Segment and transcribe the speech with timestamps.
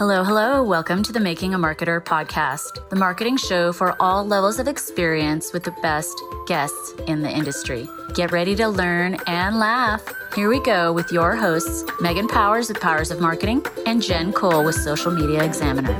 [0.00, 0.62] Hello, hello.
[0.62, 5.52] Welcome to the Making a Marketer podcast, the marketing show for all levels of experience
[5.52, 7.86] with the best guests in the industry.
[8.14, 10.00] Get ready to learn and laugh.
[10.34, 14.64] Here we go with your hosts, Megan Powers of Powers of Marketing and Jen Cole
[14.64, 15.94] with Social Media Examiner.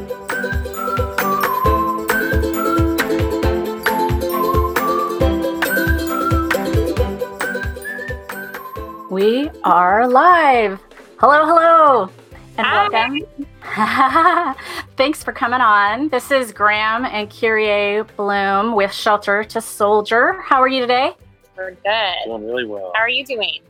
[9.11, 10.81] We are live.
[11.19, 12.11] Hello, hello,
[12.57, 12.89] and Hi.
[12.89, 13.47] welcome.
[14.97, 16.11] Thanks for coming on.
[16.11, 20.35] This is Graham and Kyrie Bloem with Shelter to Soldier.
[20.43, 21.17] How are you today?
[21.57, 22.15] We're good.
[22.27, 22.93] Doing really well.
[22.95, 23.61] How are you doing?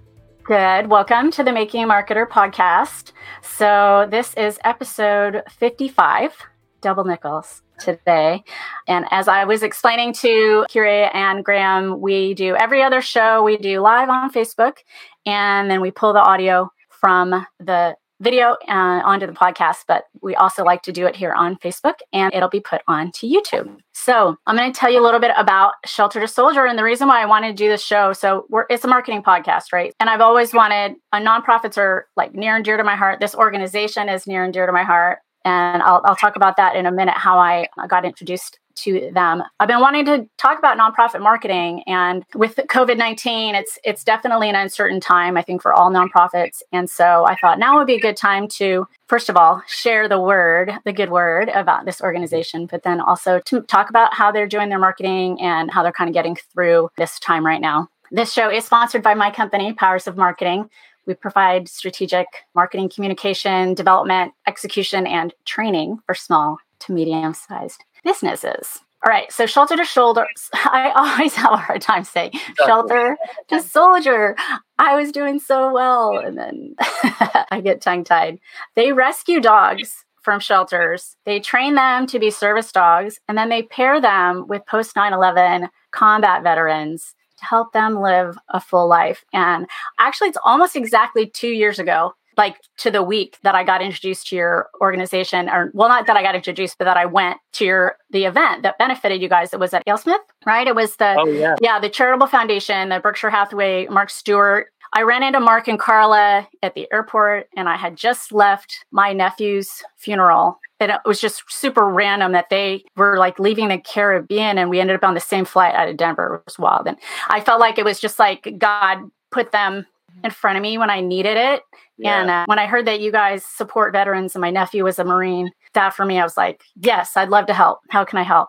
[0.43, 0.89] Good.
[0.89, 3.13] Welcome to the Making a Marketer podcast.
[3.43, 6.33] So, this is episode 55,
[6.81, 8.43] Double Nickels today.
[8.89, 13.59] And as I was explaining to Kyrie and Graham, we do every other show, we
[13.59, 14.79] do live on Facebook,
[15.25, 20.35] and then we pull the audio from the video uh, onto the podcast, but we
[20.35, 23.79] also like to do it here on Facebook and it'll be put onto YouTube.
[23.93, 26.85] So I'm going to tell you a little bit about Shelter to Soldier and the
[26.85, 28.13] reason why I wanted to do this show.
[28.13, 29.95] So it's a marketing podcast, right?
[30.01, 33.21] And I've always wanted, uh, nonprofits are like near and dear to my heart.
[33.21, 35.21] This organization is near and dear to my heart.
[35.45, 39.43] And I'll, I'll talk about that in a minute, how I got introduced to them.
[39.59, 44.55] I've been wanting to talk about nonprofit marketing and with COVID-19 it's it's definitely an
[44.55, 48.01] uncertain time I think for all nonprofits and so I thought now would be a
[48.01, 52.67] good time to first of all share the word the good word about this organization
[52.67, 56.09] but then also to talk about how they're doing their marketing and how they're kind
[56.09, 57.89] of getting through this time right now.
[58.11, 60.69] This show is sponsored by my company Powers of Marketing.
[61.07, 68.81] We provide strategic marketing communication, development, execution and training for small to medium sized businesses.
[69.05, 70.27] All right, so shelter to shoulder.
[70.53, 72.33] I always have a hard time saying
[72.65, 73.17] shelter
[73.49, 74.37] to soldier.
[74.79, 78.39] I was doing so well, and then I get tongue tied.
[78.77, 83.63] They rescue dogs from shelters, they train them to be service dogs, and then they
[83.63, 89.25] pair them with post 9 11 combat veterans to help them live a full life.
[89.33, 89.67] And
[89.99, 94.29] actually, it's almost exactly two years ago like to the week that I got introduced
[94.29, 97.65] to your organization, or well, not that I got introduced, but that I went to
[97.67, 99.53] your the event that benefited you guys.
[99.53, 100.67] It was at Smith, right?
[100.67, 101.57] It was the Oh yeah.
[101.61, 104.69] yeah, the charitable foundation, the Berkshire Hathaway, Mark Stewart.
[104.93, 109.13] I ran into Mark and Carla at the airport, and I had just left my
[109.13, 110.59] nephew's funeral.
[110.81, 114.81] And it was just super random that they were like leaving the Caribbean, and we
[114.81, 116.37] ended up on the same flight out of Denver.
[116.37, 116.97] It was wild, and
[117.29, 118.99] I felt like it was just like God
[119.31, 119.87] put them
[120.23, 121.63] in front of me when I needed it.
[121.99, 122.21] Yeah.
[122.21, 125.05] And uh, when I heard that you guys support veterans and my nephew was a
[125.05, 127.81] Marine, that for me, I was like, yes, I'd love to help.
[127.91, 128.49] How can I help?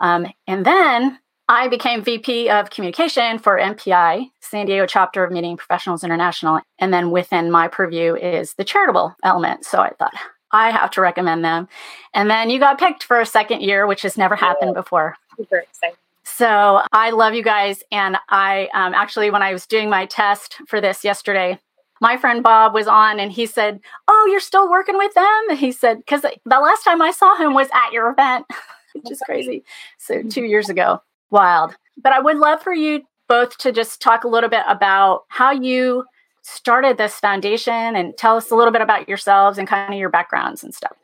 [0.00, 1.18] Um, and then
[1.48, 6.60] I became VP of communication for MPI, San Diego chapter of Meeting Professionals International.
[6.78, 9.64] And then within my purview is the charitable element.
[9.64, 10.14] So I thought,
[10.52, 11.68] I have to recommend them.
[12.14, 15.16] And then you got picked for a second year, which has never happened before.
[15.36, 15.96] Super excited.
[16.24, 17.82] So I love you guys.
[17.90, 21.58] And I um, actually, when I was doing my test for this yesterday,
[22.00, 25.42] my friend Bob was on and he said, Oh, you're still working with them?
[25.50, 28.46] And he said, Because the last time I saw him was at your event,
[28.94, 29.64] which is crazy.
[29.98, 31.00] So two years ago.
[31.30, 31.74] Wild.
[32.02, 35.50] But I would love for you both to just talk a little bit about how
[35.50, 36.04] you
[36.42, 40.10] started this foundation and tell us a little bit about yourselves and kind of your
[40.10, 40.96] backgrounds and stuff.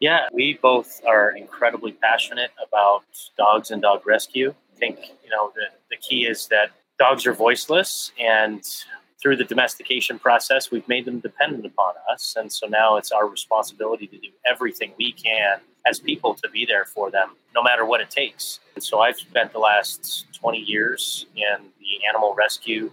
[0.00, 3.04] Yeah, we both are incredibly passionate about
[3.38, 4.54] dogs and dog rescue.
[4.82, 8.64] Think, you know, the, the key is that dogs are voiceless and
[9.22, 12.34] through the domestication process, we've made them dependent upon us.
[12.36, 16.66] And so now it's our responsibility to do everything we can as people to be
[16.66, 18.58] there for them, no matter what it takes.
[18.74, 22.90] And so I've spent the last 20 years in the animal rescue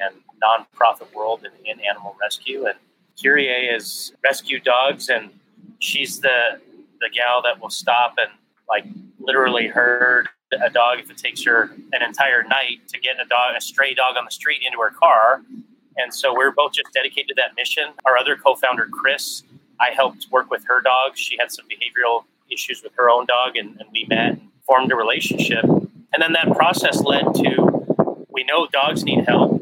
[0.00, 2.66] and nonprofit world in, in animal rescue.
[2.66, 2.76] And
[3.20, 5.30] Kyrie is rescue dogs, and
[5.80, 6.60] she's the,
[7.00, 8.30] the gal that will stop and,
[8.68, 8.84] like,
[9.18, 13.54] literally herd a dog if it takes her an entire night to get a dog,
[13.56, 15.42] a stray dog on the street into her car.
[15.96, 17.90] And so we're both just dedicated to that mission.
[18.04, 19.42] Our other co-founder, Chris,
[19.80, 21.16] I helped work with her dog.
[21.16, 24.92] She had some behavioral issues with her own dog, and, and we met and formed
[24.92, 25.64] a relationship.
[25.64, 29.60] And then that process led to we know dogs need help,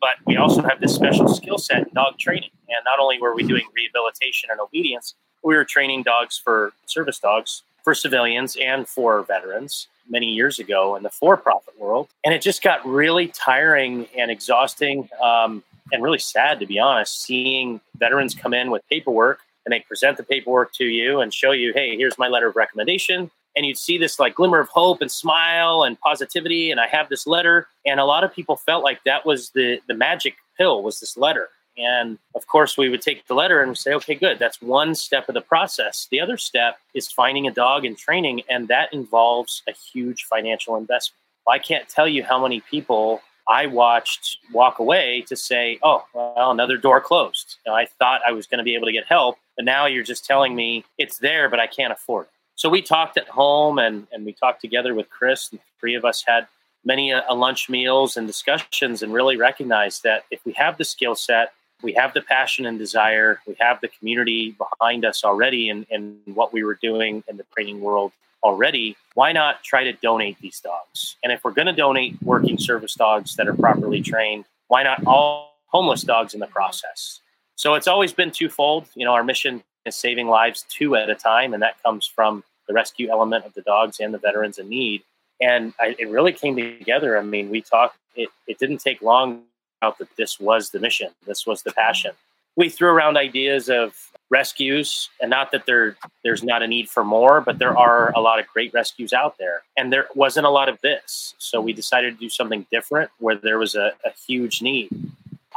[0.00, 2.50] but we also have this special skill set in dog training.
[2.68, 7.18] And not only were we doing rehabilitation and obedience, we were training dogs for service
[7.18, 12.42] dogs for civilians and for veterans many years ago in the for-profit world, and it
[12.42, 15.62] just got really tiring and exhausting, um,
[15.92, 17.22] and really sad to be honest.
[17.22, 21.52] Seeing veterans come in with paperwork and they present the paperwork to you and show
[21.52, 25.00] you, hey, here's my letter of recommendation, and you'd see this like glimmer of hope
[25.00, 28.82] and smile and positivity, and I have this letter, and a lot of people felt
[28.82, 33.02] like that was the the magic pill was this letter, And of course, we would
[33.02, 34.38] take the letter and say, okay, good.
[34.38, 36.08] That's one step of the process.
[36.10, 40.76] The other step is finding a dog and training, and that involves a huge financial
[40.76, 41.18] investment.
[41.48, 46.50] I can't tell you how many people I watched walk away to say, oh, well,
[46.50, 47.56] another door closed.
[47.64, 49.86] You know, I thought I was going to be able to get help, but now
[49.86, 52.32] you're just telling me it's there, but I can't afford it.
[52.54, 55.50] So we talked at home and, and we talked together with Chris.
[55.50, 56.46] And three of us had
[56.84, 60.84] many a, a lunch meals and discussions and really recognized that if we have the
[60.84, 61.52] skill set,
[61.82, 66.52] we have the passion and desire, we have the community behind us already in what
[66.52, 68.12] we were doing in the training world
[68.42, 71.16] already, why not try to donate these dogs?
[71.22, 75.04] And if we're going to donate working service dogs that are properly trained, why not
[75.06, 77.20] all homeless dogs in the process?
[77.56, 78.86] So it's always been twofold.
[78.94, 82.42] You know, our mission is saving lives two at a time, and that comes from
[82.66, 85.02] the rescue element of the dogs and the veterans in need
[85.40, 87.18] and I, it really came together.
[87.18, 87.96] I mean, we talked.
[88.14, 89.42] It it didn't take long
[89.82, 91.10] out that this was the mission.
[91.26, 91.80] This was the mm-hmm.
[91.80, 92.12] passion.
[92.56, 93.94] We threw around ideas of
[94.28, 97.78] rescues, and not that there there's not a need for more, but there mm-hmm.
[97.78, 101.34] are a lot of great rescues out there, and there wasn't a lot of this.
[101.38, 104.90] So we decided to do something different where there was a, a huge need.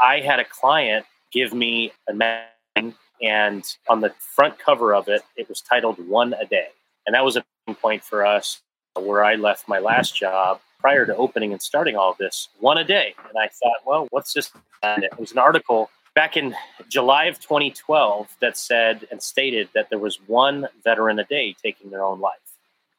[0.01, 5.23] I had a client give me a magazine, and on the front cover of it,
[5.35, 6.69] it was titled "One a Day,"
[7.05, 7.43] and that was a
[7.73, 8.61] point for us
[8.95, 12.77] where I left my last job prior to opening and starting all of this, one
[12.77, 13.15] a day.
[13.29, 14.51] And I thought, well, what's this?
[14.83, 16.53] And it was an article back in
[16.89, 21.89] July of 2012 that said and stated that there was one veteran a day taking
[21.89, 22.35] their own life.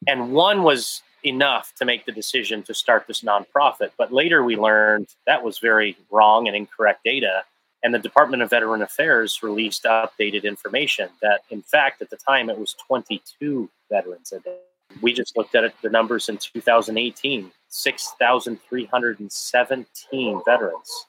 [0.07, 3.91] And one was enough to make the decision to start this nonprofit.
[3.97, 7.43] But later we learned that was very wrong and incorrect data.
[7.83, 12.49] And the Department of Veteran Affairs released updated information that, in fact, at the time
[12.49, 14.57] it was 22 veterans a day.
[15.01, 21.05] We just looked at it, the numbers in 2018 6,317 veterans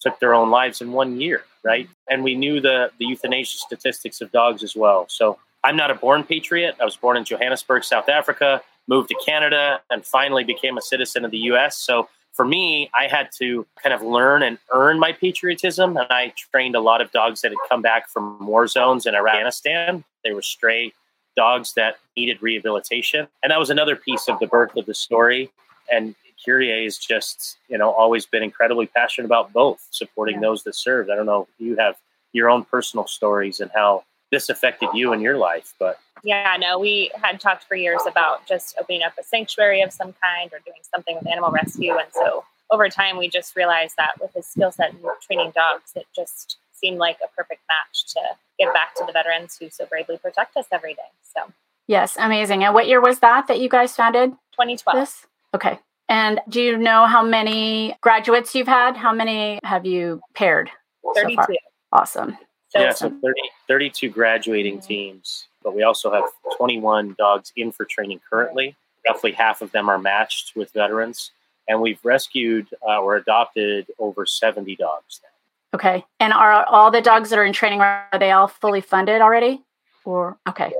[0.00, 1.88] took their own lives in one year, right?
[2.08, 5.06] And we knew the, the euthanasia statistics of dogs as well.
[5.08, 6.76] So I'm not a born patriot.
[6.80, 11.24] I was born in Johannesburg, South Africa, moved to Canada, and finally became a citizen
[11.24, 11.76] of the US.
[11.76, 15.96] So for me, I had to kind of learn and earn my patriotism.
[15.96, 19.16] And I trained a lot of dogs that had come back from war zones in
[19.16, 20.04] Afghanistan.
[20.22, 20.92] They were stray
[21.36, 23.26] dogs that needed rehabilitation.
[23.42, 25.50] And that was another piece of the birth of the story.
[25.92, 30.42] And Kyrie has just, you know, always been incredibly passionate about both, supporting yeah.
[30.42, 31.10] those that served.
[31.10, 31.96] I don't know if you have
[32.32, 36.78] your own personal stories and how this affected you in your life, but yeah, no,
[36.78, 40.58] we had talked for years about just opening up a sanctuary of some kind or
[40.64, 41.92] doing something with animal rescue.
[41.92, 45.92] And so over time, we just realized that with his skill set and training dogs,
[45.94, 48.20] it just seemed like a perfect match to
[48.58, 51.10] give back to the veterans who so bravely protect us every day.
[51.22, 51.52] So,
[51.86, 52.64] yes, amazing.
[52.64, 54.30] And what year was that that you guys founded?
[54.52, 54.98] 2012.
[54.98, 55.26] This?
[55.56, 55.78] Okay.
[56.10, 58.94] And do you know how many graduates you've had?
[58.94, 60.70] How many have you paired?
[61.14, 61.42] 32.
[61.42, 61.54] So
[61.92, 62.36] awesome.
[62.68, 63.20] So yeah, so 30,
[63.66, 64.86] 32 graduating mm-hmm.
[64.86, 66.24] teams, but we also have
[66.58, 68.76] 21 dogs in for training currently.
[69.08, 71.30] Roughly half of them are matched with veterans.
[71.68, 75.78] And we've rescued uh, or adopted over 70 dogs now.
[75.78, 76.04] Okay.
[76.20, 79.62] And are all the dogs that are in training are they all fully funded already?
[80.04, 80.70] Or okay.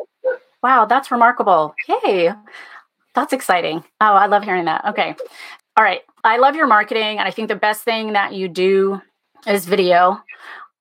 [0.63, 1.75] Wow, that's remarkable.
[1.89, 2.33] Yay.
[3.17, 3.83] That's exciting.
[4.01, 4.85] Oh, I love hearing that.
[4.91, 5.17] Okay.
[5.77, 6.03] All right.
[6.23, 9.01] I love your marketing and I think the best thing that you do
[9.47, 10.21] is video.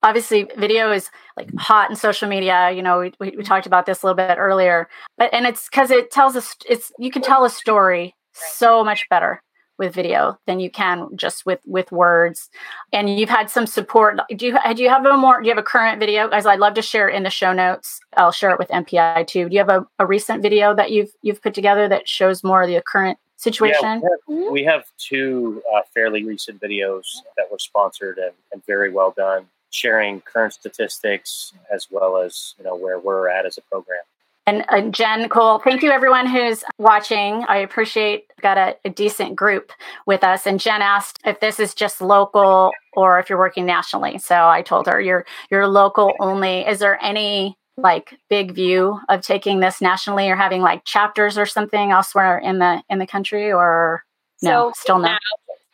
[0.03, 2.71] Obviously, video is like hot in social media.
[2.71, 5.69] You know, we, we, we talked about this a little bit earlier, but and it's
[5.69, 9.41] because it tells us it's you can tell a story so much better
[9.77, 12.49] with video than you can just with with words.
[12.93, 14.19] And you've had some support.
[14.35, 16.27] Do you do you have a more do you have a current video?
[16.29, 17.99] Guys i'd love to share it in the show notes.
[18.17, 19.49] I'll share it with mpi too.
[19.49, 22.63] Do you have a, a recent video that you've you've put together that shows more
[22.63, 27.03] of the current situation yeah, we, have, we have two uh, fairly recent videos
[27.35, 32.63] that were sponsored and, and very well done sharing current statistics as well as you
[32.63, 33.99] know where we're at as a program
[34.47, 37.43] and uh, Jen Cole, thank you everyone who's watching.
[37.47, 39.71] I appreciate got a, a, decent group
[40.05, 40.45] with us.
[40.45, 44.19] And Jen asked if this is just local or if you're working nationally.
[44.19, 46.59] So I told her you're you're local only.
[46.67, 51.45] Is there any like big view of taking this nationally or having like chapters or
[51.45, 54.03] something elsewhere in the in the country or
[54.41, 55.19] no, so still not.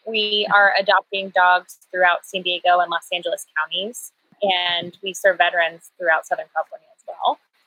[0.07, 4.11] We are adopting dogs throughout San Diego and Los Angeles counties,
[4.41, 6.87] and we serve veterans throughout Southern California.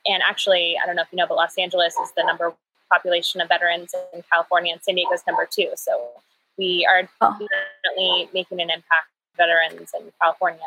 [0.07, 2.53] And actually, I don't know if you know, but Los Angeles is the number
[2.93, 5.71] population of veterans in California, and San Diego is number two.
[5.77, 6.11] So
[6.59, 7.39] we are oh.
[7.85, 10.61] definitely making an impact veterans in California.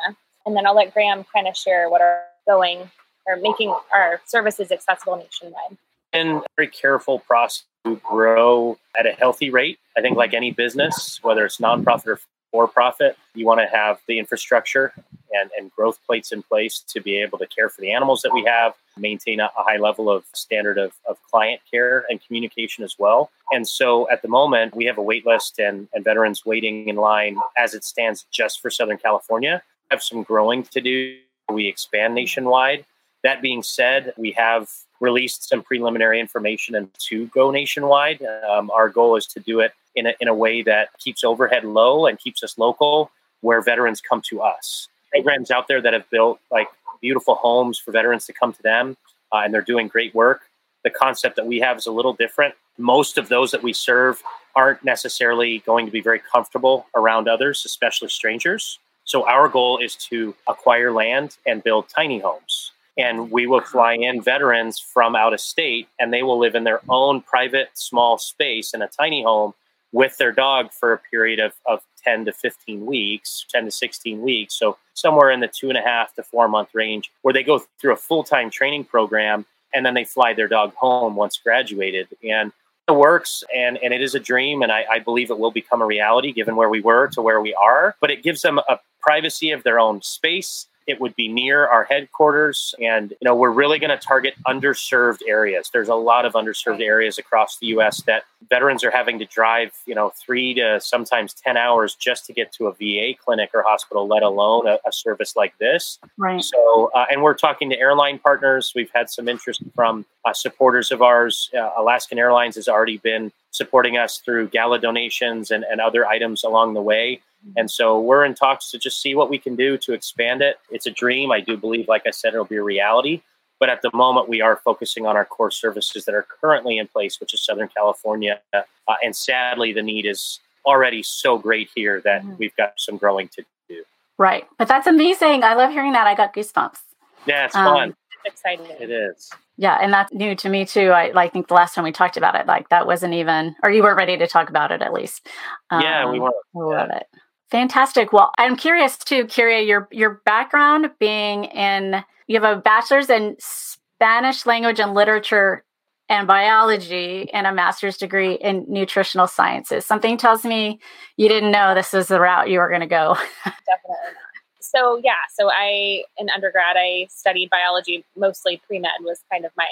[0.46, 2.89] And then I'll let Graham kind of share what are going
[3.25, 5.77] or making our services accessible nationwide.
[6.13, 9.79] And very careful process to grow at a healthy rate.
[9.98, 12.20] I think, like any business, whether it's nonprofit or
[12.51, 13.18] for profit.
[13.34, 14.94] You want to have the infrastructure
[15.32, 18.34] and, and growth plates in place to be able to care for the animals that
[18.34, 22.84] we have, maintain a, a high level of standard of, of client care and communication
[22.84, 23.30] as well.
[23.51, 26.96] And so at the moment, we have a wait list and, and veterans waiting in
[26.96, 29.62] line as it stands just for Southern California.
[29.89, 31.18] We have some growing to do.
[31.51, 32.86] We expand nationwide.
[33.24, 38.22] That being said, we have released some preliminary information and to go nationwide.
[38.50, 41.66] Um, our goal is to do it in a, in a way that keeps overhead
[41.66, 43.12] low and keeps us local
[43.42, 44.88] where veterans come to us.
[45.12, 46.68] Programs out there that have built like
[47.01, 48.96] beautiful homes for veterans to come to them
[49.34, 50.42] uh, and they're doing great work.
[50.84, 52.54] The concept that we have is a little different.
[52.77, 54.22] Most of those that we serve
[54.56, 58.80] aren't necessarily going to be very comfortable around others, especially strangers.
[59.04, 63.94] So our goal is to acquire land and build tiny homes and we will fly
[63.94, 68.18] in veterans from out of state and they will live in their own private small
[68.18, 69.54] space in a tiny home
[69.91, 74.22] with their dog for a period of, of 10 to 15 weeks 10 to 16
[74.22, 74.53] weeks.
[74.53, 77.60] So somewhere in the two and a half to four month range where they go
[77.79, 82.08] through a full-time training program and then they fly their dog home once graduated.
[82.27, 82.51] And
[82.88, 85.82] it works and, and it is a dream and I, I believe it will become
[85.82, 87.96] a reality given where we were to where we are.
[88.00, 91.84] But it gives them a privacy of their own space it would be near our
[91.84, 92.74] headquarters.
[92.82, 95.70] And, you know, we're really going to target underserved areas.
[95.72, 98.01] There's a lot of underserved areas across the U.S.
[98.03, 102.34] that veterans are having to drive, you know, three to sometimes 10 hours just to
[102.34, 106.00] get to a VA clinic or hospital, let alone a, a service like this.
[106.17, 106.41] Right.
[106.41, 108.72] So, uh, and we're talking to airline partners.
[108.74, 111.50] We've had some interest from uh, supporters of ours.
[111.58, 116.44] Uh, Alaskan Airlines has already been supporting us through gala donations and, and other items
[116.44, 117.22] along the way.
[117.56, 120.58] And so we're in talks to just see what we can do to expand it.
[120.70, 121.32] It's a dream.
[121.32, 123.22] I do believe, like I said, it'll be a reality.
[123.60, 126.88] But at the moment, we are focusing on our core services that are currently in
[126.88, 128.39] place, which is Southern California.
[128.53, 128.62] Uh,
[129.03, 132.36] and sadly, the need is already so great here that mm-hmm.
[132.38, 133.84] we've got some growing to do.
[134.17, 134.46] Right.
[134.58, 135.44] But that's amazing.
[135.44, 136.06] I love hearing that.
[136.06, 136.79] I got goosebumps.
[137.25, 137.96] Yeah, it's um, fun.
[138.25, 138.67] It's exciting.
[138.79, 139.29] It is.
[139.58, 140.91] Yeah, and that's new to me too.
[140.91, 143.72] I, I think the last time we talked about it, like that wasn't even, or
[143.72, 145.27] you weren't ready to talk about it at least.
[145.72, 146.75] Um, yeah, we um, were.
[146.77, 147.08] Love it.
[147.50, 148.12] Fantastic.
[148.12, 153.38] Well, I'm curious too, Kyrie, your your background being in you have a bachelor's in
[153.39, 155.63] Spanish language and literature
[156.10, 159.86] and biology and a master's degree in nutritional sciences.
[159.86, 160.80] Something tells me
[161.18, 163.16] you didn't know this was the route you were going to go.
[163.46, 164.27] Definitely not.
[164.60, 169.51] So yeah, so I in undergrad I studied biology, mostly pre med was kind of
[169.56, 169.68] my,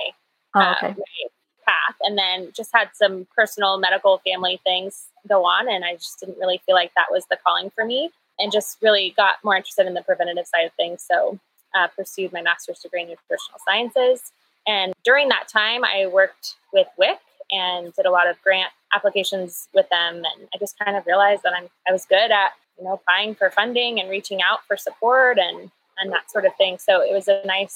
[0.56, 0.88] oh, okay.
[0.88, 1.30] uh, my
[1.66, 5.70] path, and then just had some personal medical family things go on.
[5.70, 8.78] And I just didn't really feel like that was the calling for me and just
[8.82, 11.06] really got more interested in the preventative side of things.
[11.10, 11.40] So
[11.76, 14.32] uh, pursued my master's degree in nutritional sciences.
[14.68, 17.20] And during that time, I worked with WIC
[17.52, 20.16] and did a lot of grant applications with them.
[20.16, 23.36] And I just kind of realized that I'm, I was good at, you know, applying
[23.36, 25.70] for funding and reaching out for support and,
[26.00, 26.78] and that sort of thing.
[26.80, 27.76] So it was a nice,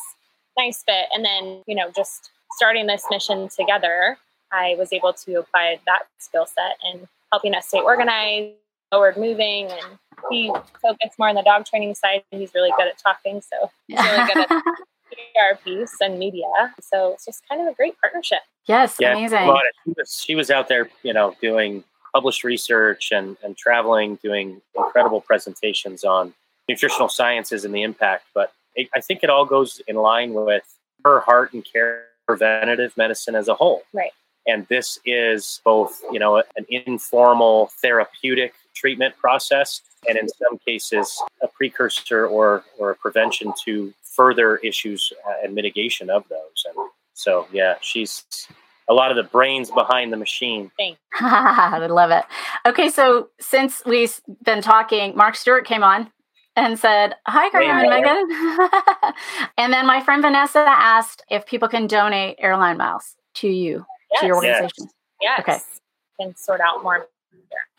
[0.58, 1.06] nice fit.
[1.14, 4.18] And then, you know, just starting this mission together,
[4.52, 8.56] I was able to apply that skill set and helping us stay organized,
[8.92, 9.98] forward moving, and
[10.30, 10.52] he
[10.82, 12.24] focused more on the dog training side.
[12.32, 16.48] He's really good at talking, so he's really good at PR piece and media.
[16.82, 18.40] So it's just kind of a great partnership.
[18.66, 19.56] Yes, yeah, amazing.
[19.86, 24.62] She was, she was out there, you know, doing published research and, and traveling, doing
[24.76, 26.34] incredible presentations on
[26.68, 28.26] nutritional sciences and the impact.
[28.34, 30.64] But it, I think it all goes in line with
[31.04, 33.82] her heart and care preventative medicine as a whole.
[33.92, 34.12] Right.
[34.46, 41.20] And this is both, you know, an informal therapeutic treatment process, and in some cases,
[41.42, 46.66] a precursor or, or a prevention to further issues uh, and mitigation of those.
[46.68, 48.24] And so, yeah, she's
[48.88, 50.70] a lot of the brains behind the machine.
[50.78, 51.00] Thanks.
[51.20, 52.26] I love it.
[52.68, 56.12] Okay, so since we've been talking, Mark Stewart came on
[56.56, 59.14] and said, Hi, Carmen and Megan.
[59.58, 64.22] and then my friend Vanessa asked if people can donate airline miles to you yes.
[64.22, 64.90] to your organization?
[65.22, 65.40] Yes.
[65.42, 65.58] Okay.
[66.20, 67.08] Can sort out more.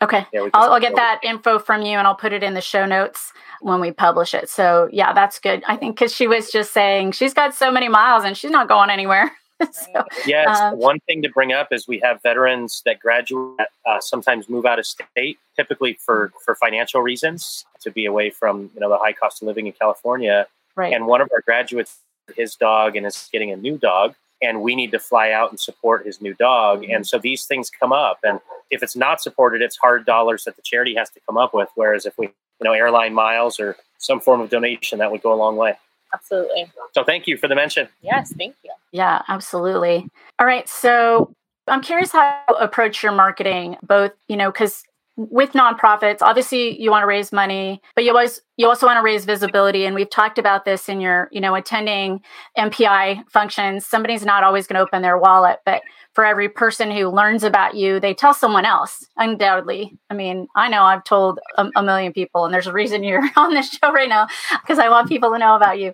[0.01, 0.25] Okay.
[0.33, 2.85] Yeah, I'll, I'll, get that info from you and I'll put it in the show
[2.85, 4.49] notes when we publish it.
[4.49, 5.63] So, yeah, that's good.
[5.67, 8.67] I think because she was just saying she's got so many miles and she's not
[8.67, 9.31] going anywhere.
[9.71, 10.59] so, yes.
[10.59, 14.65] Um, one thing to bring up is we have veterans that graduate, uh, sometimes move
[14.65, 18.97] out of state, typically for, for financial reasons, to be away from you know the
[18.97, 20.47] high cost of living in California.
[20.75, 20.93] Right.
[20.93, 21.97] And one of our graduates,
[22.35, 25.59] his dog, and is getting a new dog and we need to fly out and
[25.59, 26.83] support his new dog.
[26.83, 28.19] And so these things come up.
[28.23, 28.39] And
[28.71, 31.69] if it's not supported, it's hard dollars that the charity has to come up with.
[31.75, 35.33] Whereas if we, you know, airline miles or some form of donation, that would go
[35.33, 35.77] a long way.
[36.13, 36.71] Absolutely.
[36.93, 37.87] So thank you for the mention.
[38.01, 38.71] Yes, thank you.
[38.91, 40.07] Yeah, absolutely.
[40.39, 40.67] All right.
[40.67, 41.33] So
[41.67, 44.83] I'm curious how you approach your marketing, both, you know, because
[45.29, 49.03] with nonprofits, obviously you want to raise money, but you always you also want to
[49.03, 49.85] raise visibility.
[49.85, 52.21] And we've talked about this in your, you know, attending
[52.57, 53.85] MPI functions.
[53.85, 55.81] Somebody's not always going to open their wallet, but
[56.13, 59.97] for every person who learns about you, they tell someone else, undoubtedly.
[60.09, 63.27] I mean, I know I've told a, a million people, and there's a reason you're
[63.35, 64.27] on this show right now
[64.61, 65.93] because I want people to know about you.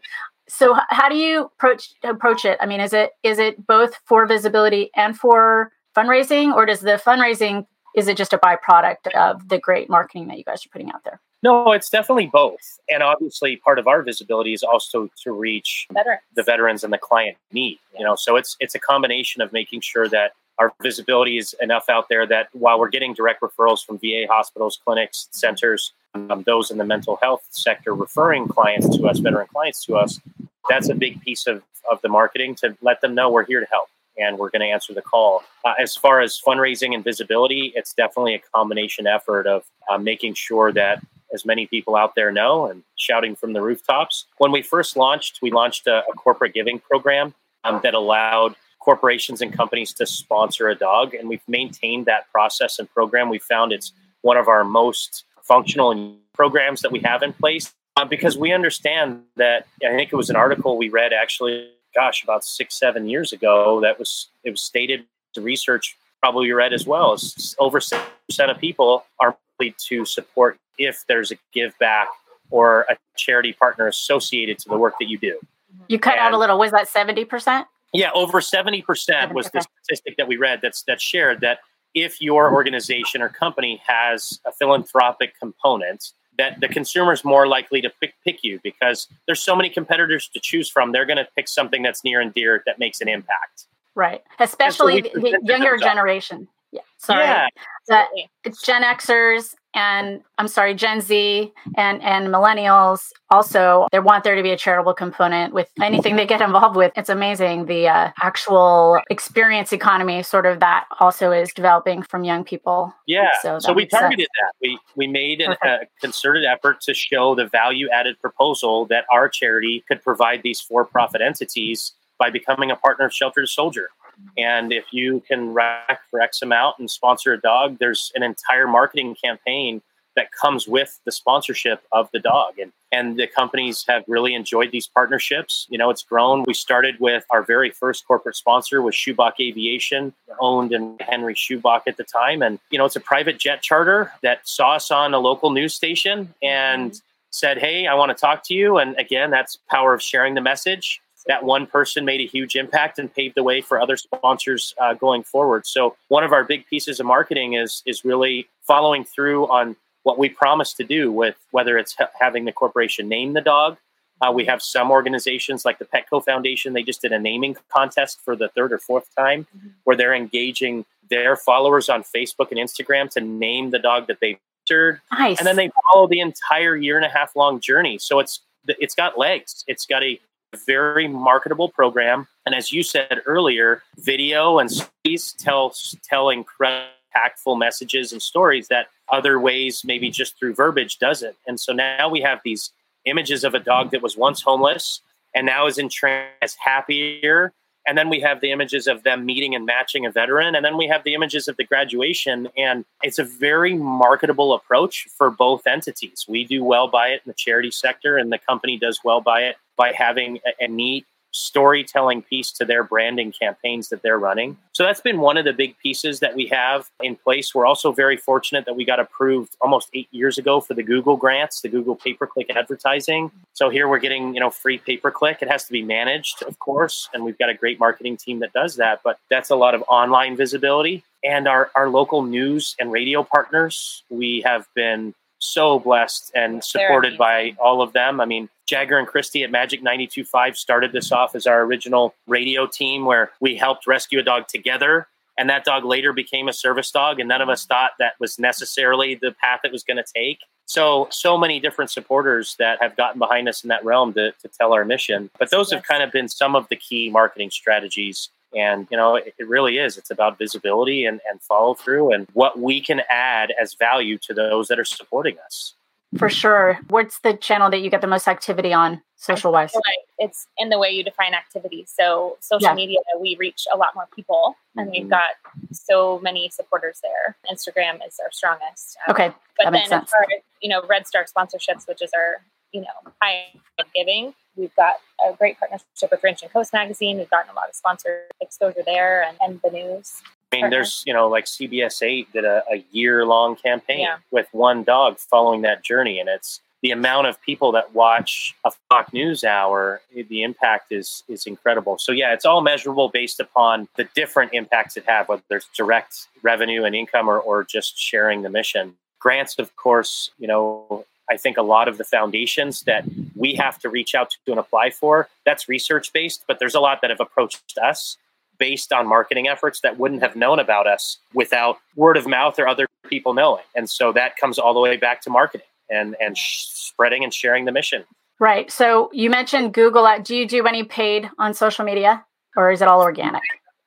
[0.50, 2.57] So, how do you approach approach it?
[2.62, 7.01] I mean, is it is it both for visibility and for fundraising, or does the
[7.03, 7.65] fundraising
[7.97, 11.03] is it just a byproduct of the great marketing that you guys are putting out
[11.03, 11.19] there?
[11.43, 12.79] No, it's definitely both.
[12.89, 16.21] And obviously part of our visibility is also to reach veterans.
[16.35, 17.79] the veterans and the client need.
[17.97, 21.89] You know, so it's it's a combination of making sure that our visibility is enough
[21.89, 26.71] out there that while we're getting direct referrals from VA hospitals, clinics, centers, um, those
[26.71, 30.19] in the mental health sector referring clients to us, veteran clients to us,
[30.67, 33.67] that's a big piece of, of the marketing to let them know we're here to
[33.69, 33.87] help
[34.17, 35.43] and we're going to answer the call.
[35.63, 40.33] Uh, as far as fundraising and visibility, it's definitely a combination effort of uh, making
[40.33, 44.25] sure that as many people out there know and shouting from the rooftops.
[44.38, 47.33] When we first launched, we launched a, a corporate giving program
[47.63, 52.79] um, that allowed corporations and companies to sponsor a dog, and we've maintained that process
[52.79, 53.29] and program.
[53.29, 58.05] We found it's one of our most functional programs that we have in place uh,
[58.05, 59.67] because we understand that.
[59.83, 63.82] I think it was an article we read actually gosh, about six, seven years ago,
[63.82, 68.58] that was it was stated the research probably read as well is over percent of
[68.58, 72.08] people are likely to support if there's a give back
[72.50, 75.39] or a charity partner associated to the work that you do.
[75.88, 76.58] You cut and, out a little.
[76.58, 77.67] Was that seventy percent?
[77.94, 81.60] Yeah, over seventy percent was the statistic that we read that's that's shared that
[81.94, 87.82] if your organization or company has a philanthropic component, that the consumer is more likely
[87.82, 90.91] to pick, pick you because there's so many competitors to choose from.
[90.91, 93.65] They're going to pick something that's near and dear that makes an impact.
[93.96, 94.24] Right.
[94.39, 96.48] Especially so the younger generation.
[96.71, 96.81] Yeah.
[96.97, 97.24] Sorry.
[97.24, 97.47] Yeah.
[97.88, 98.09] That
[98.43, 104.36] it's Gen Xers and I'm sorry, Gen Z and and millennials also they want there
[104.36, 106.91] to be a charitable component with anything they get involved with.
[106.97, 112.43] It's amazing the uh, actual experience economy sort of that also is developing from young
[112.43, 112.93] people.
[113.06, 113.30] Yeah.
[113.41, 114.30] So, so we targeted sense.
[114.41, 114.53] that.
[114.62, 119.30] We we made an, a concerted effort to show the value added proposal that our
[119.30, 123.89] charity could provide these for profit entities by becoming a partner of Shelter to Soldier.
[124.38, 128.67] And if you can rack for X amount and sponsor a dog, there's an entire
[128.67, 129.82] marketing campaign
[130.15, 132.60] that comes with the sponsorship of the dog.
[132.60, 135.67] And and the companies have really enjoyed these partnerships.
[135.69, 136.45] You know, it's grown.
[136.47, 141.82] We started with our very first corporate sponsor was Schubach Aviation, owned in Henry Schubach
[141.86, 142.41] at the time.
[142.41, 145.73] And, you know, it's a private jet charter that saw us on a local news
[145.73, 146.99] station and mm-hmm.
[147.30, 148.77] said, Hey, I want to talk to you.
[148.77, 152.99] And again, that's power of sharing the message that one person made a huge impact
[152.99, 155.65] and paved the way for other sponsors uh, going forward.
[155.65, 160.17] So one of our big pieces of marketing is is really following through on what
[160.17, 163.77] we promised to do with whether it's ha- having the corporation name the dog.
[164.19, 166.73] Uh, we have some organizations like the Petco Foundation.
[166.73, 169.67] They just did a naming contest for the third or fourth time, mm-hmm.
[169.83, 174.39] where they're engaging their followers on Facebook and Instagram to name the dog that they
[174.67, 175.37] featured, nice.
[175.37, 177.97] and then they follow the entire year and a half long journey.
[177.97, 179.63] So it's it's got legs.
[179.67, 180.19] It's got a
[180.55, 182.27] very marketable program.
[182.45, 188.88] And as you said earlier, video and stories tell tell impactful messages and stories that
[189.12, 191.36] other ways, maybe just through verbiage, doesn't.
[191.47, 192.71] And so now we have these
[193.05, 195.01] images of a dog that was once homeless
[195.33, 197.53] and now is in trans as happier.
[197.88, 200.55] And then we have the images of them meeting and matching a veteran.
[200.55, 202.49] And then we have the images of the graduation.
[202.57, 206.25] And it's a very marketable approach for both entities.
[206.27, 209.43] We do well by it in the charity sector, and the company does well by
[209.43, 214.57] it by having a, a neat storytelling piece to their branding campaigns that they're running.
[214.73, 217.53] So that's been one of the big pieces that we have in place.
[217.53, 221.17] We're also very fortunate that we got approved almost eight years ago for the Google
[221.17, 223.31] grants, the Google pay per click advertising.
[223.53, 225.39] So here we're getting, you know, free pay per click.
[225.41, 228.53] It has to be managed, of course, and we've got a great marketing team that
[228.53, 231.03] does that, but that's a lot of online visibility.
[231.23, 237.17] And our, our local news and radio partners, we have been so blessed and supported
[237.17, 238.19] by all of them.
[238.19, 242.67] I mean, Jagger and Christy at Magic 92.5 started this off as our original radio
[242.67, 245.08] team where we helped rescue a dog together.
[245.38, 248.39] And that dog later became a service dog, and none of us thought that was
[248.39, 250.39] necessarily the path it was going to take.
[250.65, 254.47] So, so many different supporters that have gotten behind us in that realm to, to
[254.47, 255.30] tell our mission.
[255.38, 255.78] But those yes.
[255.78, 259.48] have kind of been some of the key marketing strategies and, you know, it, it,
[259.48, 259.98] really is.
[259.98, 264.34] It's about visibility and, and follow through and what we can add as value to
[264.34, 265.74] those that are supporting us.
[266.17, 266.80] For sure.
[266.88, 269.74] What's the channel that you get the most activity on social wise?
[269.76, 269.84] Like
[270.17, 271.86] it's in the way you define activity.
[271.88, 272.76] So social yeah.
[272.76, 275.10] media, we reach a lot more people and we've mm-hmm.
[275.10, 275.32] got
[275.74, 277.36] so many supporters there.
[277.52, 278.98] Instagram is our strongest.
[279.08, 279.32] Um, okay.
[279.58, 282.41] But that then as far as, you know, Red Star sponsorships, which is our,
[282.72, 283.48] you know, high
[283.93, 284.96] giving, we've got
[285.28, 287.17] a great partnership with Ranch and Coast magazine.
[287.17, 290.22] We've gotten a lot of sponsor exposure there and, and the news.
[290.52, 294.17] I mean, there's, you know, like CBS 8 did a, a year long campaign yeah.
[294.32, 296.20] with one dog following that journey.
[296.20, 301.24] And it's the amount of people that watch a Fox News hour, the impact is,
[301.28, 301.98] is incredible.
[301.98, 306.28] So, yeah, it's all measurable based upon the different impacts it have, whether there's direct
[306.43, 308.96] revenue and income or, or just sharing the mission.
[309.20, 313.04] Grants, of course, you know, I think a lot of the foundations that
[313.38, 316.80] we have to reach out to and apply for, that's research based, but there's a
[316.80, 318.17] lot that have approached us
[318.58, 322.67] based on marketing efforts that wouldn't have known about us without word of mouth or
[322.67, 323.63] other people knowing.
[323.76, 327.34] And so that comes all the way back to marketing and and sh- spreading and
[327.34, 328.04] sharing the mission.
[328.39, 328.71] Right.
[328.71, 330.08] So you mentioned Google.
[330.21, 333.41] Do you do any paid on social media, or is it all organic?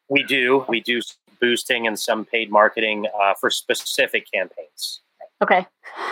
[0.09, 0.65] We do.
[0.69, 1.01] We do
[1.41, 5.01] boosting and some paid marketing uh, for specific campaigns.
[5.43, 5.67] Okay.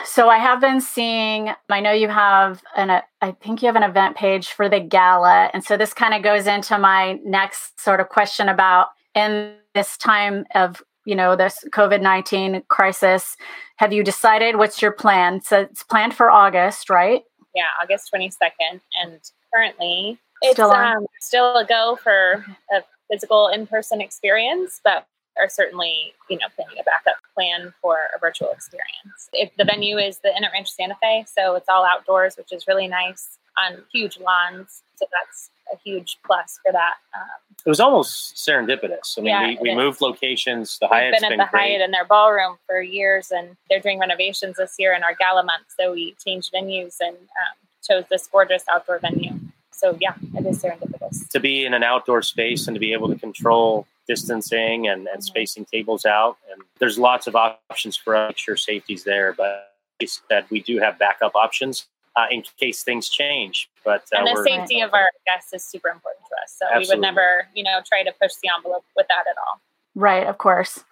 [0.05, 3.83] So I have been seeing, I know you have an, I think you have an
[3.83, 5.51] event page for the gala.
[5.53, 9.99] And so this kind of goes into my next sort of question about in this
[9.99, 13.37] time of, you know, this COVID 19 crisis,
[13.77, 15.43] have you decided what's your plan?
[15.43, 17.23] So it's planned for August, right?
[17.55, 18.81] Yeah, August 22nd.
[19.03, 19.21] And
[19.55, 25.07] currently it's still, um, still a go for a physical in person experience, but
[25.39, 29.29] are certainly, you know, planning a backup plan for a virtual experience.
[29.33, 32.53] If the venue is the Inn at Rancho Santa Fe, so it's all outdoors, which
[32.53, 34.83] is really nice on huge lawns.
[34.97, 36.95] So that's a huge plus for that.
[37.15, 39.19] Um, it was almost serendipitous.
[39.19, 40.79] I mean, yeah, we, we moved locations.
[40.79, 41.61] The We've Hyatt's been at the great.
[41.61, 45.45] Hyatt in their ballroom for years, and they're doing renovations this year in our gala
[45.45, 45.67] month.
[45.79, 49.33] So we changed venues and um, chose this gorgeous outdoor venue.
[49.73, 51.29] So yeah, it is serendipitous.
[51.31, 55.23] To be in an outdoor space and to be able to control distancing and, and
[55.23, 56.37] spacing tables out.
[56.51, 58.31] And there's lots of options for us.
[58.31, 59.75] Make sure safety's there, but
[60.07, 63.69] said we do have backup options uh, in case things change.
[63.85, 66.57] But uh, and the safety of our guests is super important to us.
[66.59, 66.95] So Absolutely.
[66.95, 69.61] we would never, you know, try to push the envelope with that at all.
[69.95, 70.85] Right, of course.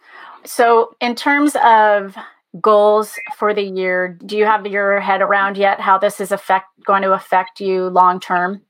[0.44, 2.16] So in terms of
[2.60, 6.66] goals for the year, do you have your head around yet how this is affect
[6.84, 8.62] going to affect you long term?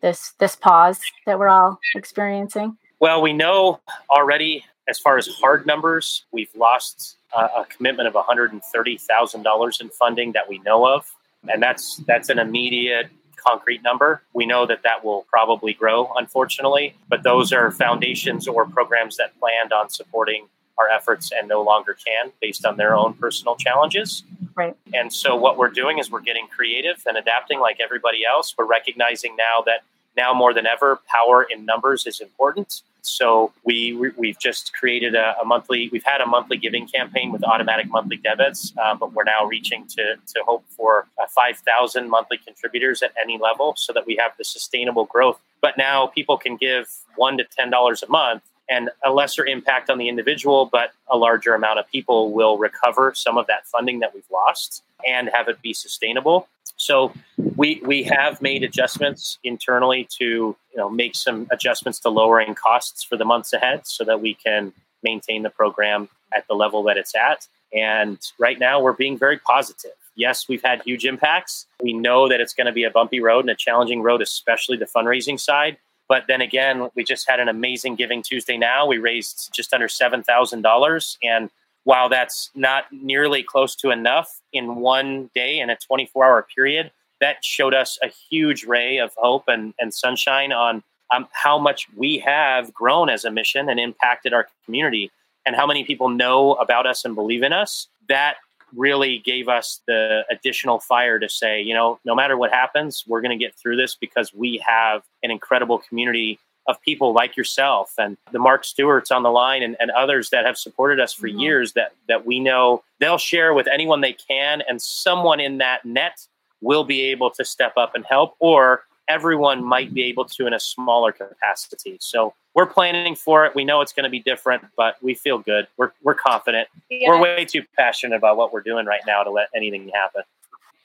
[0.00, 2.76] This this pause that we're all experiencing.
[3.04, 8.14] Well, we know already as far as hard numbers, we've lost uh, a commitment of
[8.14, 11.14] $130,000 in funding that we know of,
[11.46, 14.22] and that's that's an immediate concrete number.
[14.32, 19.38] We know that that will probably grow, unfortunately, but those are foundations or programs that
[19.38, 20.46] planned on supporting
[20.78, 24.24] our efforts and no longer can based on their own personal challenges.
[24.54, 24.78] Right.
[24.94, 28.54] And so what we're doing is we're getting creative and adapting like everybody else.
[28.56, 29.82] We're recognizing now that
[30.16, 32.80] now more than ever, power in numbers is important.
[33.06, 35.90] So we we've just created a, a, monthly.
[35.92, 39.86] We've had a monthly giving campaign with automatic monthly debits, uh, but we're now reaching
[39.88, 44.16] to to hope for uh, five thousand monthly contributors at any level, so that we
[44.16, 45.38] have the sustainable growth.
[45.60, 49.90] But now people can give one to ten dollars a month, and a lesser impact
[49.90, 54.00] on the individual, but a larger amount of people will recover some of that funding
[54.00, 56.48] that we've lost and have it be sustainable.
[56.76, 57.12] So
[57.56, 63.04] we we have made adjustments internally to you know make some adjustments to lowering costs
[63.04, 66.96] for the months ahead so that we can maintain the program at the level that
[66.96, 67.46] it's at.
[67.72, 69.92] And right now we're being very positive.
[70.16, 71.66] Yes, we've had huge impacts.
[71.82, 74.76] We know that it's going to be a bumpy road and a challenging road, especially
[74.76, 75.76] the fundraising side.
[76.08, 78.86] But then again, we just had an amazing Giving Tuesday now.
[78.86, 81.16] We raised just under $7,000.
[81.22, 81.50] And
[81.84, 86.90] while that's not nearly close to enough in one day in a 24 hour period,
[87.20, 90.82] that showed us a huge ray of hope and, and sunshine on
[91.14, 95.10] um, how much we have grown as a mission and impacted our community
[95.46, 97.88] and how many people know about us and believe in us.
[98.08, 98.36] That
[98.74, 103.20] really gave us the additional fire to say, you know, no matter what happens, we're
[103.20, 107.94] going to get through this because we have an incredible community of people like yourself
[107.98, 111.28] and the Mark Stewarts on the line and, and others that have supported us for
[111.28, 111.40] mm-hmm.
[111.40, 115.84] years that that we know they'll share with anyone they can and someone in that
[115.84, 116.26] net
[116.60, 120.54] will be able to step up and help or everyone might be able to in
[120.54, 121.96] a smaller capacity.
[122.00, 123.54] So we're planning for it.
[123.54, 125.66] We know it's going to be different, but we feel good.
[125.76, 126.68] We're, we're confident.
[126.88, 127.10] Yeah.
[127.10, 130.22] We're way too passionate about what we're doing right now to let anything happen.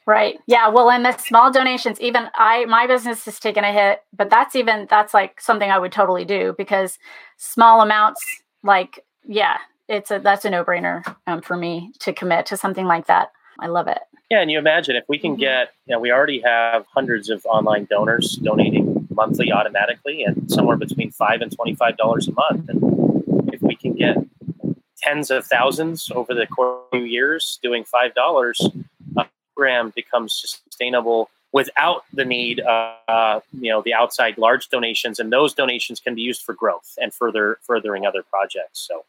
[0.09, 0.39] Right.
[0.47, 0.69] Yeah.
[0.69, 4.55] Well, and the small donations, even I, my business has taken a hit, but that's
[4.55, 6.97] even, that's like something I would totally do because
[7.37, 8.19] small amounts,
[8.63, 12.87] like, yeah, it's a, that's a no brainer um, for me to commit to something
[12.87, 13.31] like that.
[13.59, 13.99] I love it.
[14.31, 15.41] Yeah, and you imagine if we can mm-hmm.
[15.41, 20.77] get, you know, we already have hundreds of online donors donating monthly automatically and somewhere
[20.77, 22.67] between five and twenty-five dollars a month.
[22.67, 24.17] And if we can get
[24.97, 28.71] tens of thousands over the course of years doing five dollars, a
[29.59, 35.53] program becomes sustainable without the need, uh, you know, the outside large donations, and those
[35.53, 38.79] donations can be used for growth and further furthering other projects.
[38.79, 39.03] So,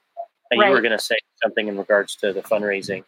[0.52, 0.66] right.
[0.66, 3.04] you were going to say something in regards to the fundraising.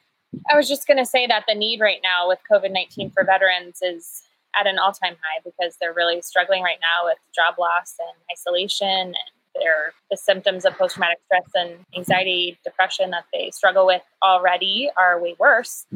[0.50, 3.24] I was just going to say that the need right now with COVID 19 for
[3.24, 4.22] veterans is
[4.58, 8.16] at an all time high because they're really struggling right now with job loss and
[8.30, 13.84] isolation and their the symptoms of post traumatic stress and anxiety, depression that they struggle
[13.84, 15.86] with already are way worse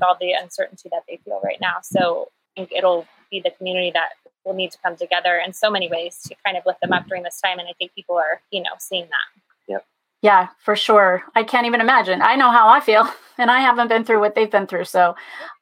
[0.00, 1.76] with all the uncertainty that they feel right now.
[1.82, 4.10] So I think it'll be the community that
[4.44, 7.06] will need to come together in so many ways to kind of lift them up
[7.06, 7.58] during this time.
[7.58, 9.42] And I think people are, you know, seeing that.
[9.68, 9.84] Yep.
[10.22, 11.22] Yeah, for sure.
[11.34, 12.22] I can't even imagine.
[12.22, 13.08] I know how I feel,
[13.38, 14.84] and I haven't been through what they've been through.
[14.84, 15.14] So,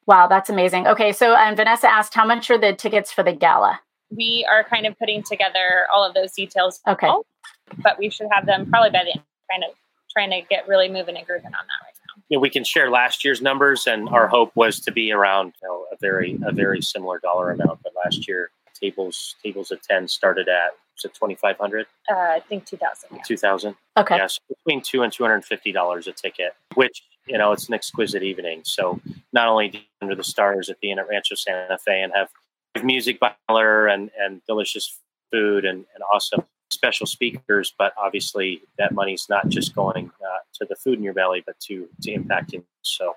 [0.05, 0.87] wow, that's amazing.
[0.87, 3.81] Okay, so and Vanessa asked, how much are the tickets for the gala?
[4.09, 6.79] We are kind of putting together all of those details.
[6.87, 7.07] Okay.
[7.07, 7.23] Now,
[7.83, 9.23] but we should have them probably by the end.
[9.51, 9.75] Kind of
[10.11, 11.88] trying to get really moving and grooving on that right
[12.29, 12.35] now.
[12.35, 15.67] Yeah, we can share last year's numbers, and our hope was to be around you
[15.67, 17.81] know, a very a very similar dollar amount.
[17.83, 21.87] But last year, tables tables of ten started at was it twenty five hundred?
[22.11, 23.09] Uh, I think two thousand.
[23.25, 23.75] Two thousand.
[23.97, 24.15] Okay.
[24.15, 27.37] Yes, yeah, so between two and two hundred and fifty dollars a ticket, which you
[27.37, 28.61] know it's an exquisite evening.
[28.63, 28.99] So
[29.33, 32.29] not only under the stars at the Inn at Rancho Santa Fe and have
[32.83, 34.99] music by Miller and and delicious
[35.31, 40.67] food and, and awesome special speakers, but obviously that money's not just going uh, to
[40.69, 42.63] the food in your belly, but to to impacting.
[42.81, 43.15] So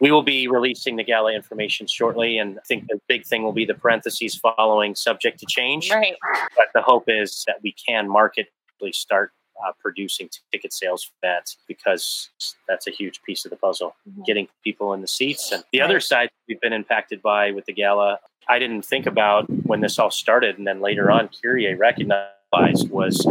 [0.00, 3.52] we will be releasing the gala information shortly, and I think the big thing will
[3.52, 5.90] be the parentheses following subject to change.
[5.90, 6.14] Right.
[6.56, 9.32] But the hope is that we can markedly start
[9.64, 12.30] uh, producing ticket sales for that because
[12.66, 14.22] that's a huge piece of the puzzle, mm-hmm.
[14.22, 15.52] getting people in the seats.
[15.52, 15.84] And the right.
[15.84, 19.98] other side we've been impacted by with the gala, I didn't think about when this
[19.98, 23.26] all started, and then later on, Kyrie recognized was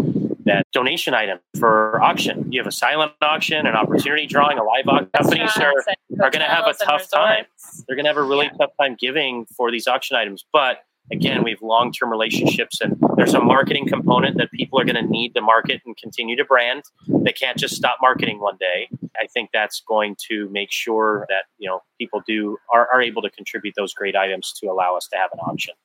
[0.46, 2.52] that donation item for auction.
[2.52, 5.10] You have a silent auction, an opportunity drawing, a live auction.
[5.16, 5.74] Companies are,
[6.22, 7.46] are going to have a tough time.
[7.88, 8.58] They're going to have a really yeah.
[8.58, 10.44] tough time giving for these auction items.
[10.52, 10.80] But
[11.12, 14.96] again, we have long term relationships, and there's a marketing component that people are going
[14.96, 16.84] to need to market and continue to brand.
[17.08, 18.90] They can't just stop marketing one day.
[19.22, 23.22] I think that's going to make sure that you know people do are, are able
[23.22, 25.76] to contribute those great items to allow us to have an auction.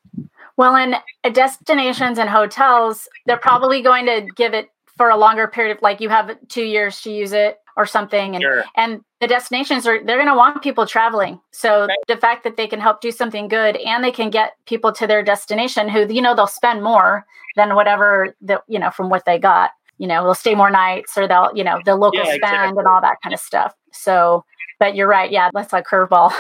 [0.56, 0.96] Well, in
[1.32, 6.00] destinations and hotels, they're probably going to give it for a longer period of like
[6.00, 8.64] you have two years to use it or something and sure.
[8.76, 11.98] and the destinations are they're going to want people traveling so right.
[12.08, 15.06] the fact that they can help do something good and they can get people to
[15.06, 19.24] their destination who you know they'll spend more than whatever that you know from what
[19.26, 22.24] they got you know they'll stay more nights or they'll you know the local yeah,
[22.24, 22.78] spend exactly.
[22.78, 24.44] and all that kind of stuff so
[24.78, 26.32] but you're right yeah that's a curveball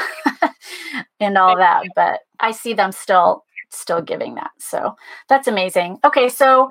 [1.20, 3.44] and all that but i see them still
[3.76, 4.50] still giving that.
[4.58, 4.96] So
[5.28, 5.98] that's amazing.
[6.04, 6.68] Okay, so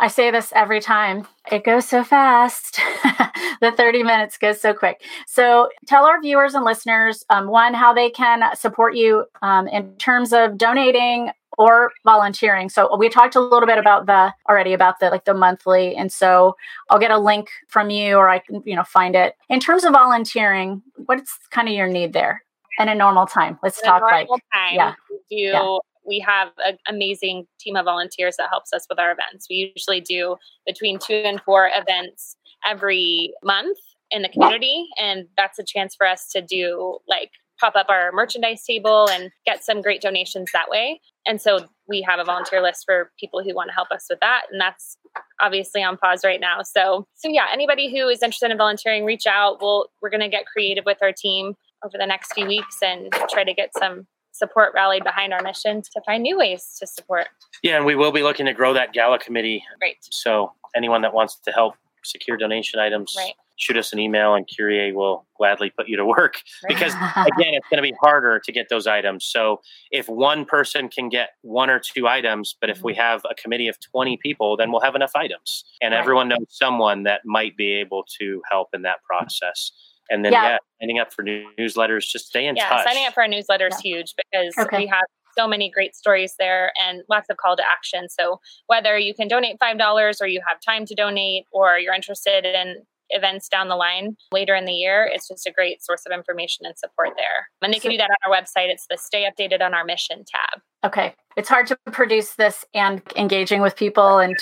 [0.00, 1.26] I say this every time.
[1.50, 2.80] It goes so fast.
[3.60, 5.02] the 30 minutes goes so quick.
[5.26, 9.94] So tell our viewers and listeners um, one, how they can support you um, in
[9.96, 12.68] terms of donating or volunteering.
[12.68, 15.94] So we talked a little bit about the already about the like the monthly.
[15.94, 16.56] And so
[16.90, 19.36] I'll get a link from you or I can, you know, find it.
[19.48, 22.42] In terms of volunteering, what's kind of your need there?
[22.78, 23.58] in a normal time.
[23.62, 24.94] Let's in talk like time, yeah.
[25.08, 29.46] Do yeah we have an amazing team of volunteers that helps us with our events.
[29.48, 30.36] We usually do
[30.66, 32.36] between two and four events
[32.66, 33.78] every month
[34.10, 38.10] in the community, and that's a chance for us to do like pop up our
[38.12, 41.00] merchandise table and get some great donations that way.
[41.26, 44.20] And so we have a volunteer list for people who want to help us with
[44.20, 44.98] that, and that's
[45.40, 46.62] obviously on pause right now.
[46.62, 49.60] So, so yeah, anybody who is interested in volunteering, reach out.
[49.60, 53.12] We'll we're going to get creative with our team over the next few weeks and
[53.30, 57.28] try to get some support rallied behind our mission to find new ways to support.
[57.62, 59.64] Yeah, and we will be looking to grow that gala committee.
[59.80, 59.96] Right.
[60.00, 63.32] So anyone that wants to help secure donation items, right.
[63.56, 66.42] shoot us an email and Kyrie will gladly put you to work.
[66.64, 66.74] Right.
[66.74, 69.24] Because again, it's going to be harder to get those items.
[69.24, 69.60] So
[69.92, 73.00] if one person can get one or two items, but if we mm-hmm.
[73.00, 75.64] have a committee of 20 people, then we'll have enough items.
[75.80, 76.00] And right.
[76.00, 79.70] everyone knows someone that might be able to help in that process.
[80.10, 82.84] And then, yeah, yeah signing up for newsletters, just stay in yeah, touch.
[82.84, 83.96] signing up for our newsletter is yeah.
[83.96, 84.78] huge because okay.
[84.78, 85.04] we have
[85.36, 88.08] so many great stories there and lots of call to action.
[88.08, 92.44] So whether you can donate $5 or you have time to donate or you're interested
[92.44, 96.12] in events down the line later in the year, it's just a great source of
[96.12, 97.48] information and support there.
[97.62, 98.68] And they can do that on our website.
[98.68, 100.60] It's the Stay Updated on Our Mission tab.
[100.84, 101.14] Okay.
[101.36, 104.36] It's hard to produce this and engaging with people and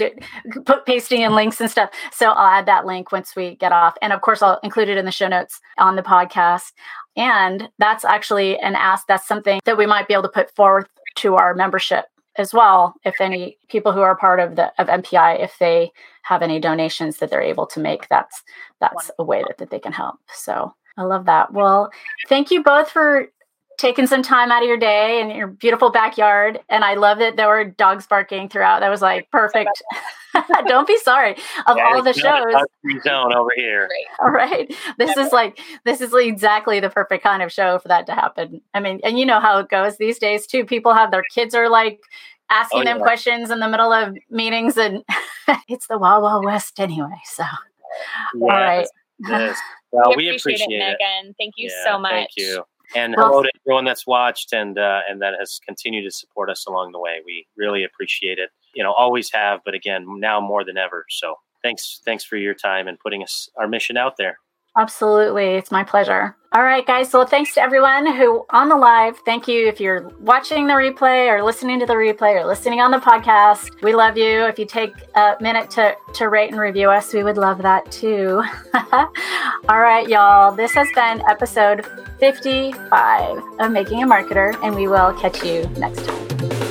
[0.67, 1.91] put pasting in links and stuff.
[2.13, 3.97] So I'll add that link once we get off.
[4.03, 6.73] And of course, I'll include it in the show notes on the podcast.
[7.17, 9.07] And that's actually an ask.
[9.07, 12.95] That's something that we might be able to put forth to our membership as well.
[13.05, 17.19] If any people who are part of the of MPI, if they have any donations
[17.19, 18.43] that they're able to make, that's
[18.81, 20.17] that's a way that, that they can help.
[20.35, 21.53] So I love that.
[21.53, 21.91] Well,
[22.29, 23.29] thank you both for
[23.83, 26.61] taking some time out of your day in your beautiful backyard.
[26.68, 28.81] And I love that there were dogs barking throughout.
[28.81, 29.83] That was like perfect.
[30.66, 31.33] Don't be sorry
[31.66, 32.55] of yeah, all the shows.
[33.03, 33.90] Zone over here.
[34.21, 34.73] All right.
[34.99, 38.62] This is like this is exactly the perfect kind of show for that to happen.
[38.73, 40.64] I mean, and you know how it goes these days too.
[40.64, 42.01] People have their kids are like
[42.49, 45.03] asking oh, them questions in the middle of meetings, and
[45.68, 47.21] it's the Wild Wild West anyway.
[47.25, 47.45] So,
[48.40, 48.87] all right.
[49.18, 49.59] Yes.
[49.90, 51.35] Well, we appreciate, we appreciate it, Megan.
[51.38, 52.12] Thank you yeah, so much.
[52.12, 52.64] Thank you.
[52.95, 56.67] And hello to everyone that's watched and uh, and that has continued to support us
[56.67, 57.21] along the way.
[57.25, 58.51] We really appreciate it.
[58.75, 61.07] You know, always have, but again, now more than ever.
[61.09, 64.39] So thanks, thanks for your time and putting us our mission out there.
[64.77, 65.55] Absolutely.
[65.55, 66.37] It's my pleasure.
[66.55, 67.13] All right, guys.
[67.13, 69.19] Well, thanks to everyone who on the live.
[69.25, 72.91] Thank you if you're watching the replay or listening to the replay or listening on
[72.91, 73.83] the podcast.
[73.83, 74.45] We love you.
[74.45, 77.91] If you take a minute to, to rate and review us, we would love that
[77.91, 78.43] too.
[79.69, 80.55] All right, y'all.
[80.55, 81.87] This has been episode
[82.21, 86.62] 55 of Making a Marketer, and we will catch you next time.